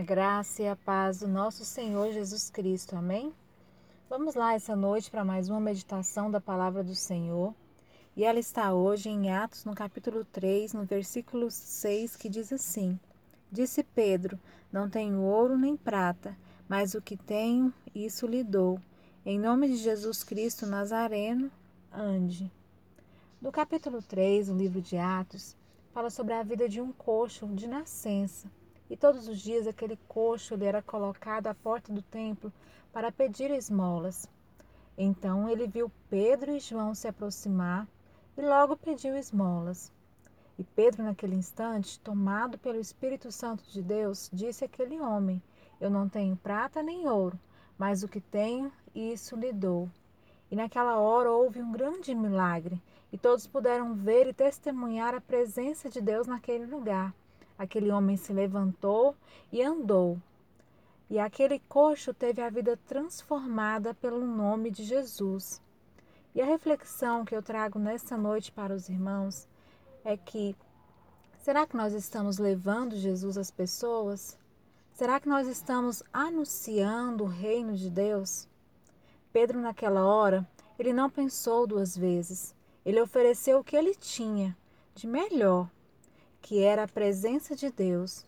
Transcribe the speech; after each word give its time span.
A 0.00 0.02
graça 0.02 0.62
e 0.62 0.66
a 0.66 0.74
paz 0.74 1.18
do 1.18 1.28
nosso 1.28 1.62
Senhor 1.62 2.10
Jesus 2.10 2.48
Cristo. 2.48 2.96
Amém? 2.96 3.34
Vamos 4.08 4.34
lá 4.34 4.54
essa 4.54 4.74
noite 4.74 5.10
para 5.10 5.26
mais 5.26 5.50
uma 5.50 5.60
meditação 5.60 6.30
da 6.30 6.40
palavra 6.40 6.82
do 6.82 6.94
Senhor. 6.94 7.54
E 8.16 8.24
ela 8.24 8.38
está 8.38 8.72
hoje 8.72 9.10
em 9.10 9.30
Atos, 9.30 9.66
no 9.66 9.74
capítulo 9.74 10.24
3, 10.24 10.72
no 10.72 10.84
versículo 10.84 11.50
6, 11.50 12.16
que 12.16 12.30
diz 12.30 12.50
assim: 12.50 12.98
Disse 13.52 13.82
Pedro: 13.82 14.40
Não 14.72 14.88
tenho 14.88 15.20
ouro 15.20 15.58
nem 15.58 15.76
prata, 15.76 16.34
mas 16.66 16.94
o 16.94 17.02
que 17.02 17.14
tenho, 17.18 17.70
isso 17.94 18.26
lhe 18.26 18.42
dou. 18.42 18.80
Em 19.22 19.38
nome 19.38 19.68
de 19.68 19.76
Jesus 19.76 20.24
Cristo 20.24 20.64
Nazareno, 20.64 21.52
ande. 21.92 22.50
No 23.38 23.52
capítulo 23.52 24.00
3, 24.00 24.48
no 24.48 24.56
livro 24.56 24.80
de 24.80 24.96
Atos, 24.96 25.54
fala 25.92 26.08
sobre 26.08 26.32
a 26.32 26.42
vida 26.42 26.66
de 26.70 26.80
um 26.80 26.90
coxo 26.90 27.46
de 27.48 27.66
nascença 27.68 28.48
e 28.90 28.96
todos 28.96 29.28
os 29.28 29.40
dias 29.40 29.68
aquele 29.68 29.96
coxo 30.08 30.56
lhe 30.56 30.64
era 30.64 30.82
colocado 30.82 31.46
à 31.46 31.54
porta 31.54 31.92
do 31.92 32.02
templo 32.02 32.52
para 32.92 33.12
pedir 33.12 33.48
esmolas. 33.52 34.28
Então 34.98 35.48
ele 35.48 35.68
viu 35.68 35.90
Pedro 36.10 36.50
e 36.50 36.58
João 36.58 36.92
se 36.92 37.06
aproximar 37.06 37.86
e 38.36 38.42
logo 38.42 38.76
pediu 38.76 39.16
esmolas. 39.16 39.92
E 40.58 40.64
Pedro, 40.64 41.04
naquele 41.04 41.36
instante, 41.36 42.00
tomado 42.00 42.58
pelo 42.58 42.80
Espírito 42.80 43.30
Santo 43.30 43.64
de 43.70 43.80
Deus, 43.80 44.28
disse 44.30 44.64
àquele 44.64 45.00
homem: 45.00 45.40
Eu 45.80 45.88
não 45.88 46.08
tenho 46.08 46.36
prata 46.36 46.82
nem 46.82 47.08
ouro, 47.08 47.38
mas 47.78 48.02
o 48.02 48.08
que 48.08 48.20
tenho, 48.20 48.70
isso 48.94 49.36
lhe 49.36 49.52
dou. 49.52 49.88
E 50.50 50.56
naquela 50.56 50.98
hora 50.98 51.30
houve 51.30 51.62
um 51.62 51.72
grande 51.72 52.14
milagre, 52.14 52.82
e 53.10 53.16
todos 53.16 53.46
puderam 53.46 53.94
ver 53.94 54.26
e 54.26 54.34
testemunhar 54.34 55.14
a 55.14 55.20
presença 55.20 55.88
de 55.88 56.00
Deus 56.00 56.26
naquele 56.26 56.66
lugar. 56.66 57.14
Aquele 57.60 57.90
homem 57.90 58.16
se 58.16 58.32
levantou 58.32 59.14
e 59.52 59.62
andou. 59.62 60.18
E 61.10 61.18
aquele 61.18 61.58
coxo 61.68 62.14
teve 62.14 62.40
a 62.40 62.48
vida 62.48 62.74
transformada 62.88 63.92
pelo 63.92 64.26
nome 64.26 64.70
de 64.70 64.82
Jesus. 64.82 65.60
E 66.34 66.40
a 66.40 66.46
reflexão 66.46 67.22
que 67.22 67.36
eu 67.36 67.42
trago 67.42 67.78
nesta 67.78 68.16
noite 68.16 68.50
para 68.50 68.74
os 68.74 68.88
irmãos 68.88 69.46
é 70.02 70.16
que 70.16 70.56
será 71.42 71.66
que 71.66 71.76
nós 71.76 71.92
estamos 71.92 72.38
levando 72.38 72.96
Jesus 72.96 73.36
às 73.36 73.50
pessoas? 73.50 74.38
Será 74.94 75.20
que 75.20 75.28
nós 75.28 75.46
estamos 75.46 76.02
anunciando 76.10 77.24
o 77.24 77.26
reino 77.26 77.76
de 77.76 77.90
Deus? 77.90 78.48
Pedro, 79.34 79.60
naquela 79.60 80.06
hora, 80.06 80.48
ele 80.78 80.94
não 80.94 81.10
pensou 81.10 81.66
duas 81.66 81.94
vezes. 81.94 82.54
Ele 82.86 83.02
ofereceu 83.02 83.58
o 83.58 83.64
que 83.64 83.76
ele 83.76 83.94
tinha 83.94 84.56
de 84.94 85.06
melhor 85.06 85.68
que 86.40 86.62
era 86.62 86.84
a 86.84 86.88
presença 86.88 87.54
de 87.54 87.70
Deus. 87.70 88.24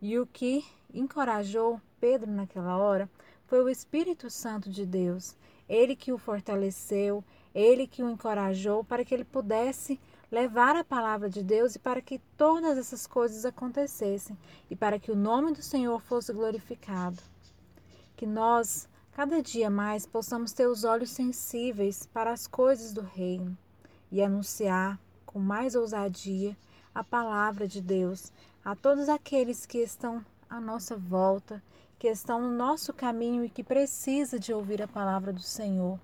E 0.00 0.18
o 0.18 0.26
que 0.26 0.64
encorajou 0.92 1.80
Pedro 2.00 2.30
naquela 2.30 2.76
hora 2.76 3.08
foi 3.46 3.62
o 3.62 3.68
Espírito 3.68 4.30
Santo 4.30 4.70
de 4.70 4.86
Deus. 4.86 5.36
Ele 5.68 5.94
que 5.94 6.12
o 6.12 6.18
fortaleceu, 6.18 7.22
ele 7.54 7.86
que 7.86 8.02
o 8.02 8.10
encorajou 8.10 8.82
para 8.82 9.04
que 9.04 9.14
ele 9.14 9.24
pudesse 9.24 10.00
levar 10.30 10.76
a 10.76 10.84
palavra 10.84 11.28
de 11.28 11.42
Deus 11.42 11.74
e 11.74 11.78
para 11.78 12.00
que 12.00 12.20
todas 12.36 12.78
essas 12.78 13.06
coisas 13.06 13.44
acontecessem 13.44 14.38
e 14.70 14.76
para 14.76 14.98
que 14.98 15.10
o 15.10 15.16
nome 15.16 15.52
do 15.52 15.62
Senhor 15.62 16.00
fosse 16.00 16.32
glorificado. 16.32 17.20
Que 18.16 18.26
nós, 18.26 18.88
cada 19.12 19.42
dia 19.42 19.68
mais, 19.68 20.06
possamos 20.06 20.52
ter 20.52 20.66
os 20.66 20.84
olhos 20.84 21.10
sensíveis 21.10 22.06
para 22.06 22.32
as 22.32 22.46
coisas 22.46 22.92
do 22.92 23.00
reino 23.00 23.56
e 24.10 24.22
anunciar 24.22 24.98
com 25.26 25.38
mais 25.38 25.74
ousadia 25.74 26.56
a 26.94 27.04
palavra 27.04 27.66
de 27.66 27.80
Deus 27.80 28.32
a 28.64 28.74
todos 28.74 29.08
aqueles 29.08 29.64
que 29.64 29.78
estão 29.78 30.24
à 30.48 30.60
nossa 30.60 30.96
volta, 30.96 31.62
que 31.98 32.08
estão 32.08 32.40
no 32.40 32.50
nosso 32.50 32.92
caminho 32.92 33.44
e 33.44 33.48
que 33.48 33.62
precisa 33.62 34.38
de 34.38 34.52
ouvir 34.52 34.82
a 34.82 34.88
palavra 34.88 35.32
do 35.32 35.42
Senhor. 35.42 35.98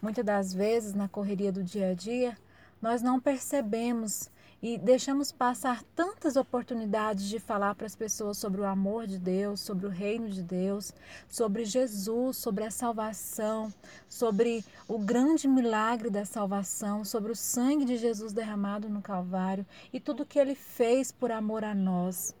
Muitas 0.00 0.24
das 0.24 0.52
vezes, 0.52 0.94
na 0.94 1.08
correria 1.08 1.50
do 1.50 1.62
dia 1.62 1.90
a 1.90 1.94
dia, 1.94 2.36
nós 2.80 3.02
não 3.02 3.18
percebemos 3.18 4.30
e 4.62 4.76
deixamos 4.76 5.30
passar 5.30 5.82
tantas 5.94 6.36
oportunidades 6.36 7.28
de 7.28 7.38
falar 7.38 7.74
para 7.74 7.86
as 7.86 7.94
pessoas 7.94 8.38
sobre 8.38 8.60
o 8.60 8.66
amor 8.66 9.06
de 9.06 9.18
Deus, 9.18 9.60
sobre 9.60 9.86
o 9.86 9.90
reino 9.90 10.28
de 10.28 10.42
Deus, 10.42 10.92
sobre 11.28 11.64
Jesus, 11.64 12.36
sobre 12.36 12.64
a 12.64 12.70
salvação, 12.70 13.72
sobre 14.08 14.64
o 14.88 14.98
grande 14.98 15.46
milagre 15.46 16.10
da 16.10 16.24
salvação, 16.24 17.04
sobre 17.04 17.32
o 17.32 17.36
sangue 17.36 17.84
de 17.84 17.96
Jesus 17.96 18.32
derramado 18.32 18.88
no 18.88 19.00
Calvário 19.00 19.66
e 19.92 20.00
tudo 20.00 20.26
que 20.26 20.38
ele 20.38 20.54
fez 20.54 21.12
por 21.12 21.30
amor 21.30 21.64
a 21.64 21.74
nós 21.74 22.34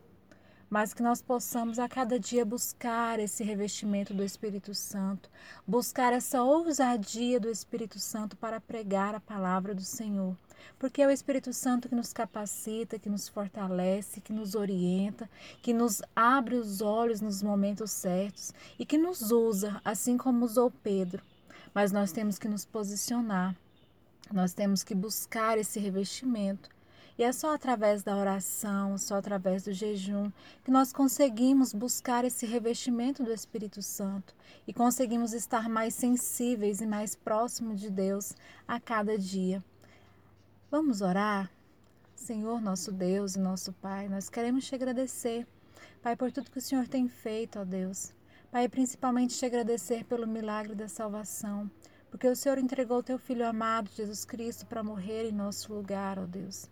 mas 0.70 0.92
que 0.92 1.02
nós 1.02 1.22
possamos 1.22 1.78
a 1.78 1.88
cada 1.88 2.18
dia 2.18 2.44
buscar 2.44 3.18
esse 3.18 3.42
revestimento 3.42 4.12
do 4.12 4.22
Espírito 4.22 4.74
Santo, 4.74 5.30
buscar 5.66 6.12
essa 6.12 6.42
ousadia 6.42 7.40
do 7.40 7.48
Espírito 7.48 7.98
Santo 7.98 8.36
para 8.36 8.60
pregar 8.60 9.14
a 9.14 9.20
palavra 9.20 9.74
do 9.74 9.82
Senhor. 9.82 10.36
Porque 10.78 11.02
é 11.02 11.06
o 11.06 11.10
Espírito 11.10 11.52
Santo 11.52 11.88
que 11.88 11.94
nos 11.94 12.12
capacita, 12.12 12.98
que 12.98 13.08
nos 13.08 13.28
fortalece, 13.28 14.20
que 14.20 14.32
nos 14.32 14.54
orienta, 14.54 15.28
que 15.62 15.72
nos 15.72 16.02
abre 16.14 16.56
os 16.56 16.80
olhos 16.80 17.20
nos 17.20 17.42
momentos 17.42 17.90
certos 17.90 18.52
e 18.78 18.84
que 18.84 18.98
nos 18.98 19.30
usa, 19.30 19.80
assim 19.84 20.16
como 20.16 20.44
usou 20.44 20.70
Pedro. 20.70 21.22
Mas 21.74 21.92
nós 21.92 22.12
temos 22.12 22.38
que 22.38 22.48
nos 22.48 22.64
posicionar, 22.64 23.56
nós 24.32 24.52
temos 24.52 24.82
que 24.82 24.94
buscar 24.94 25.58
esse 25.58 25.80
revestimento 25.80 26.68
e 27.18 27.24
é 27.24 27.32
só 27.32 27.52
através 27.52 28.04
da 28.04 28.16
oração, 28.16 28.96
só 28.96 29.16
através 29.16 29.64
do 29.64 29.72
jejum, 29.72 30.30
que 30.62 30.70
nós 30.70 30.92
conseguimos 30.92 31.74
buscar 31.74 32.24
esse 32.24 32.46
revestimento 32.46 33.24
do 33.24 33.32
Espírito 33.32 33.82
Santo 33.82 34.36
e 34.68 34.72
conseguimos 34.72 35.32
estar 35.32 35.68
mais 35.68 35.94
sensíveis 35.94 36.80
e 36.80 36.86
mais 36.86 37.16
próximos 37.16 37.80
de 37.80 37.90
Deus 37.90 38.36
a 38.68 38.78
cada 38.78 39.18
dia. 39.18 39.64
Vamos 40.70 41.00
orar? 41.00 41.50
Senhor, 42.14 42.60
nosso 42.60 42.92
Deus 42.92 43.34
e 43.34 43.40
nosso 43.40 43.72
Pai, 43.72 44.08
nós 44.08 44.30
queremos 44.30 44.64
te 44.64 44.76
agradecer, 44.76 45.44
Pai, 46.00 46.14
por 46.14 46.30
tudo 46.30 46.52
que 46.52 46.58
o 46.58 46.62
Senhor 46.62 46.86
tem 46.86 47.08
feito, 47.08 47.58
ó 47.58 47.64
Deus. 47.64 48.14
Pai, 48.48 48.68
principalmente 48.68 49.36
te 49.36 49.44
agradecer 49.44 50.04
pelo 50.04 50.26
milagre 50.26 50.76
da 50.76 50.86
salvação, 50.86 51.68
porque 52.12 52.28
o 52.28 52.36
Senhor 52.36 52.58
entregou 52.58 53.02
teu 53.02 53.18
Filho 53.18 53.44
amado, 53.44 53.90
Jesus 53.90 54.24
Cristo, 54.24 54.66
para 54.66 54.84
morrer 54.84 55.28
em 55.28 55.32
nosso 55.32 55.74
lugar, 55.74 56.16
ó 56.18 56.24
Deus. 56.24 56.68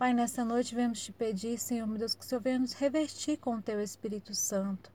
Pai, 0.00 0.14
nessa 0.14 0.46
noite 0.46 0.74
vemos 0.74 1.02
te 1.02 1.12
pedir, 1.12 1.58
Senhor, 1.58 1.86
meu 1.86 1.98
Deus, 1.98 2.14
que 2.14 2.24
o 2.24 2.26
Senhor 2.26 2.40
venha 2.40 2.58
nos 2.58 2.72
revestir 2.72 3.36
com 3.36 3.56
o 3.56 3.60
teu 3.60 3.82
Espírito 3.82 4.34
Santo. 4.34 4.90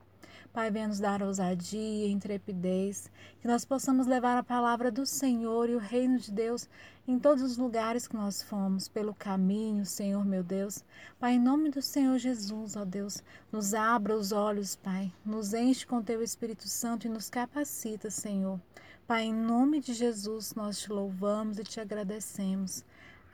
Pai, 0.51 0.71
venha 0.71 0.87
nos 0.87 0.99
dar 0.99 1.21
ousadia, 1.21 2.09
intrepidez, 2.09 3.11
que 3.39 3.47
nós 3.47 3.63
possamos 3.63 4.07
levar 4.07 4.35
a 4.35 4.43
palavra 4.43 4.89
do 4.89 5.05
Senhor 5.05 5.69
e 5.69 5.75
o 5.75 5.79
reino 5.79 6.17
de 6.17 6.31
Deus 6.31 6.67
em 7.07 7.19
todos 7.19 7.43
os 7.43 7.55
lugares 7.55 8.07
que 8.07 8.15
nós 8.15 8.41
fomos, 8.41 8.87
pelo 8.87 9.13
caminho, 9.13 9.85
Senhor 9.85 10.25
meu 10.25 10.43
Deus. 10.43 10.83
Pai, 11.19 11.33
em 11.33 11.39
nome 11.39 11.69
do 11.69 11.83
Senhor 11.83 12.17
Jesus, 12.17 12.75
ó 12.75 12.83
Deus, 12.83 13.21
nos 13.51 13.75
abra 13.75 14.17
os 14.17 14.31
olhos, 14.31 14.75
Pai, 14.75 15.13
nos 15.23 15.53
enche 15.53 15.85
com 15.85 16.01
teu 16.01 16.23
Espírito 16.23 16.67
Santo 16.67 17.05
e 17.05 17.11
nos 17.11 17.29
capacita, 17.29 18.09
Senhor. 18.09 18.59
Pai, 19.05 19.25
em 19.25 19.33
nome 19.35 19.79
de 19.81 19.93
Jesus, 19.93 20.55
nós 20.55 20.79
te 20.79 20.91
louvamos 20.91 21.59
e 21.59 21.63
te 21.63 21.79
agradecemos. 21.79 22.83